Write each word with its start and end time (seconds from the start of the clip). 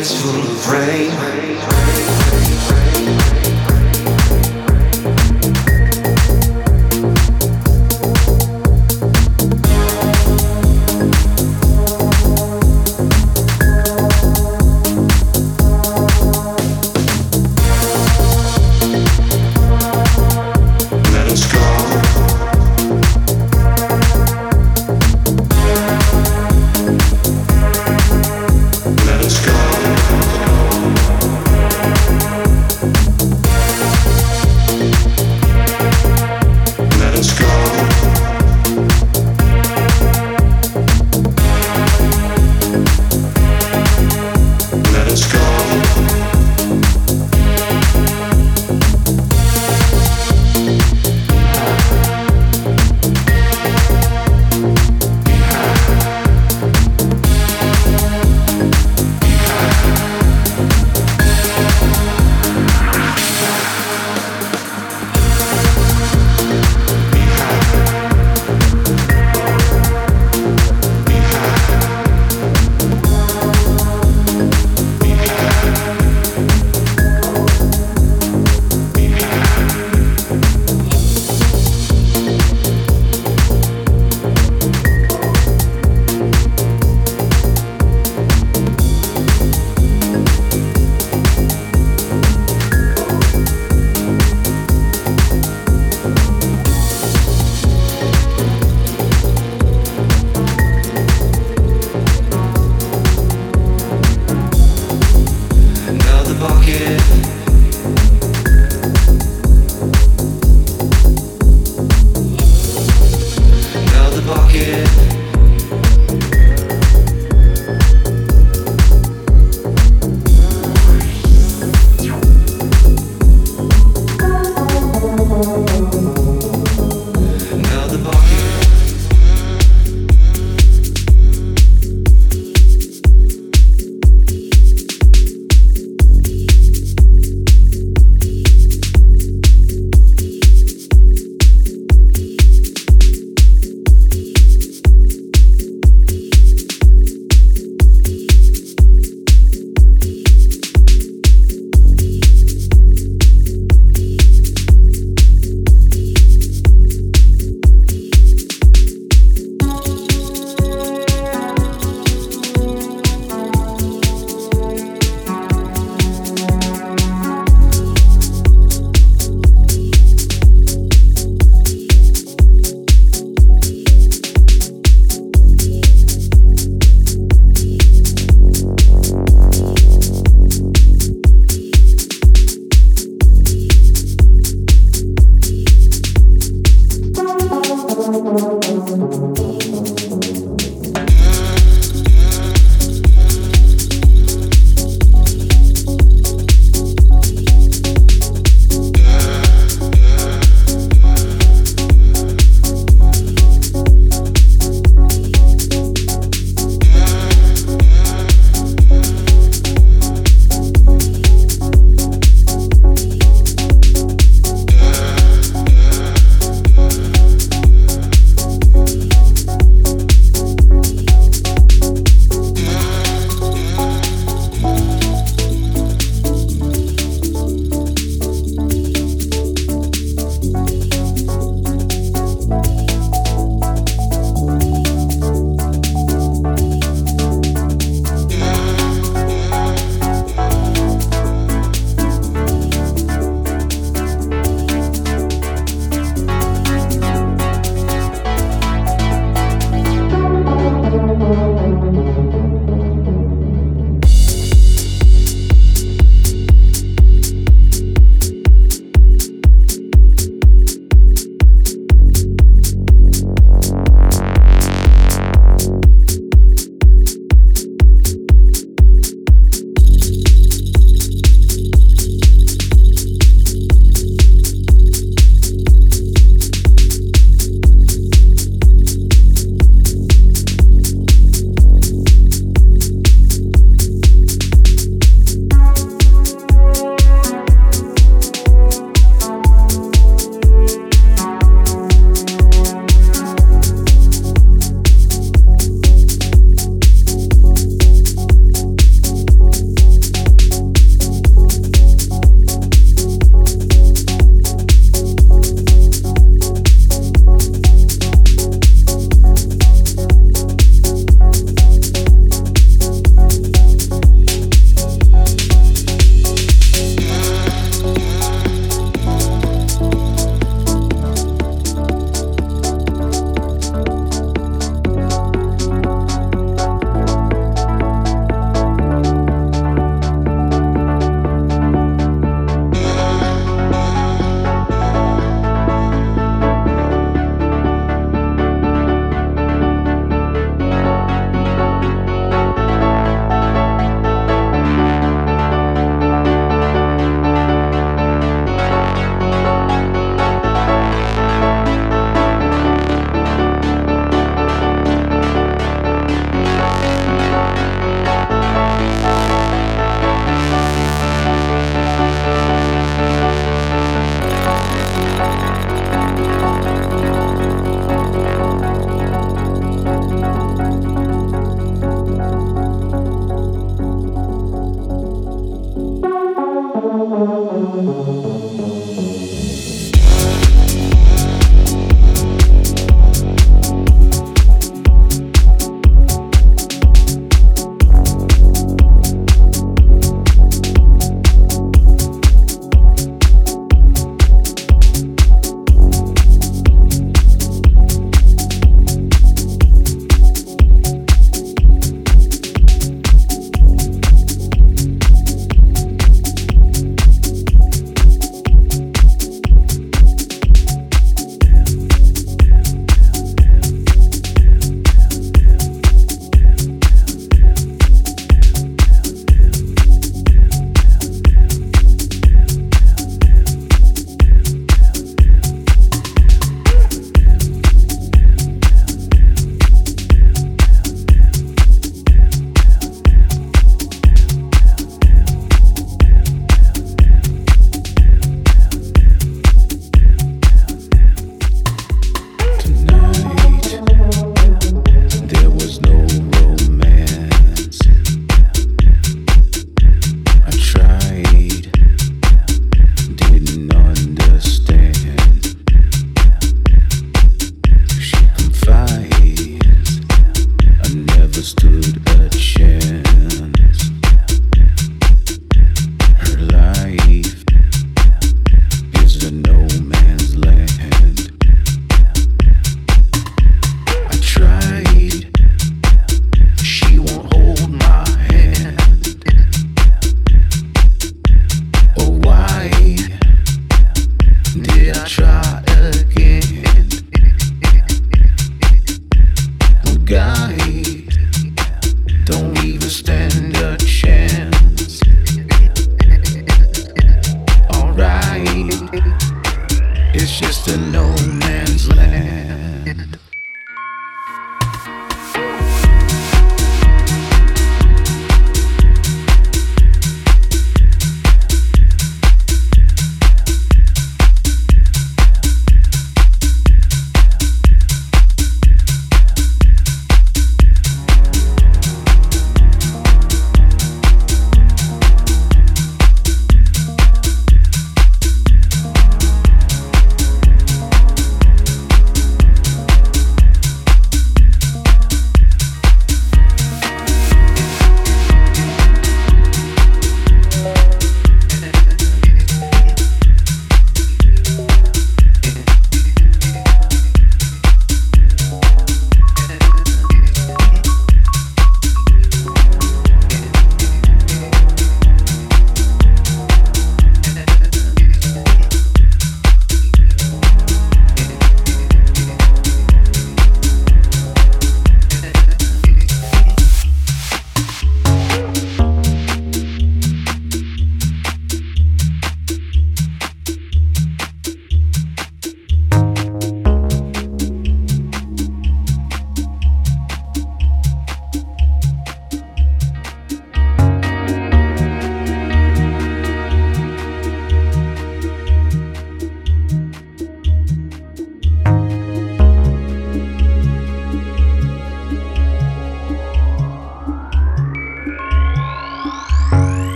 days 0.00 0.22
full 0.22 0.40
of 0.40 0.70
rain. 0.70 1.20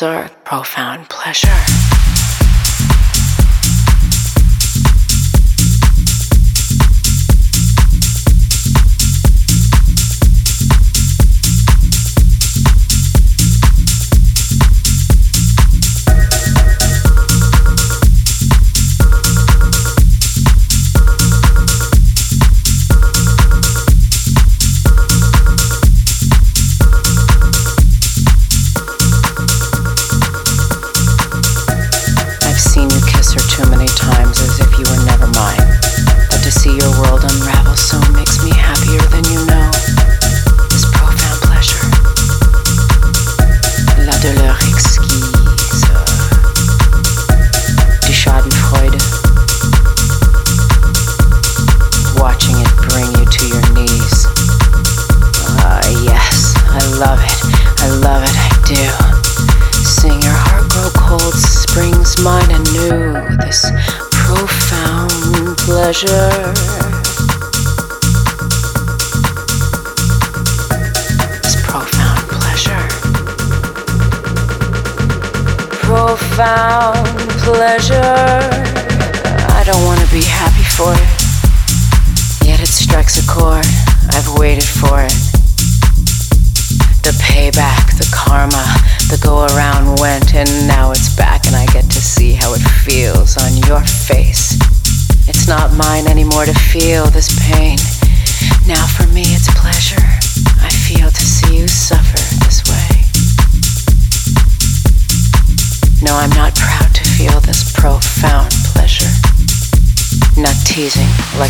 Dr. 0.00 0.30
Profan. 0.46 0.79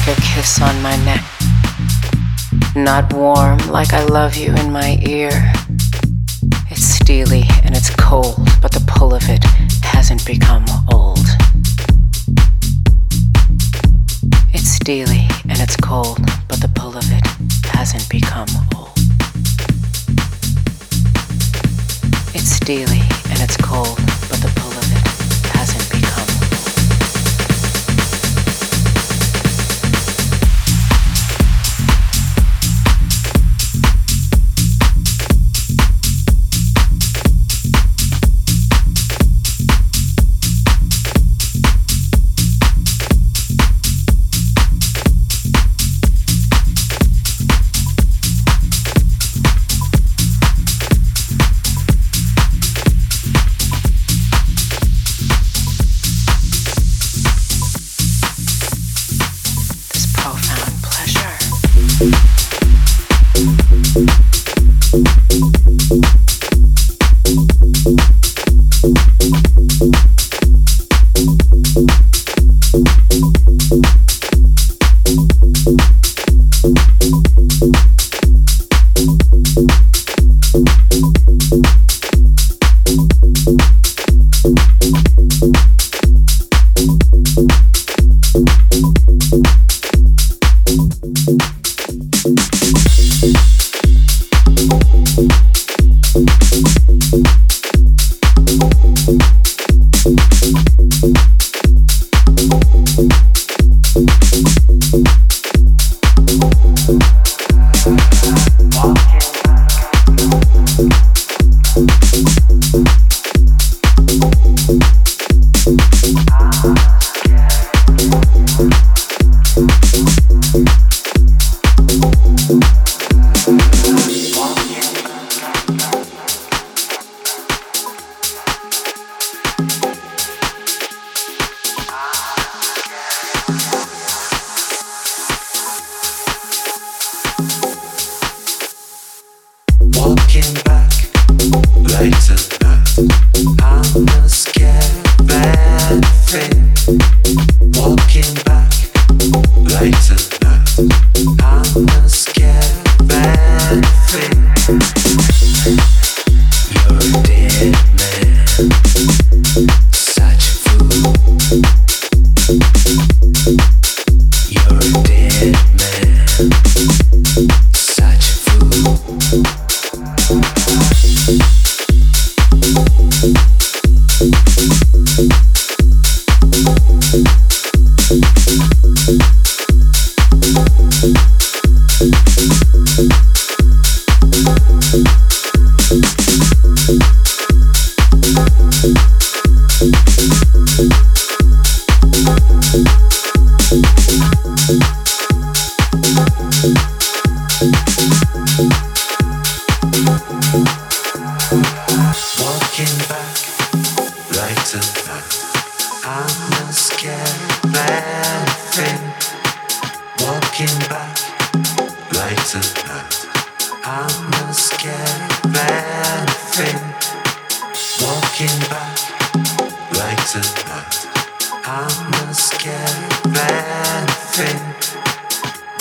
like 0.07 0.19
a 0.19 0.21
kiss 0.21 0.61
on 0.63 0.81
my 0.83 0.97
neck. 1.05 1.25
Not 2.75 3.13
warm 3.13 3.59
like 3.71 3.93
I 3.93 4.05
love 4.05 4.37
you 4.37 4.55
in 4.55 4.73
my 4.73 4.99
ear. 5.07 5.31
It's 6.71 6.85
steely 6.85 7.43
and 7.65 7.77
it's 7.77 7.91
cold, 7.97 8.37
but 8.63 8.73
the 8.73 8.85
pull 8.87 9.15
of 9.15 9.29
it 9.29 9.45
hasn't 9.83 10.25
become 10.25 10.65
old. 10.93 11.27
It's 14.55 14.71
steely 14.71 15.27
and 15.49 15.59
it's 15.59 15.77
cold, 15.77 16.21
but 16.49 16.61
the 16.61 16.71
pull 16.75 16.97
of 16.97 17.05
it 17.11 17.27
hasn't 17.67 18.09
become 18.09 18.49
old. 18.77 18.97
It's 22.35 22.51
steely 22.51 23.03
and 23.31 23.41
it's 23.41 23.57
cold. 23.57 24.20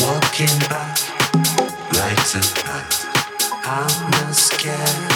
Walking 0.02 0.60
back, 0.68 1.00
lights 1.94 2.36
of 2.36 2.66
night. 2.66 3.06
I'm 3.64 4.12
not 4.12 4.36
scared. 4.36 5.09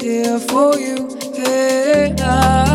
here 0.00 0.38
for 0.38 0.78
you. 0.78 1.08
Hey, 1.34 2.14
I 2.20 2.67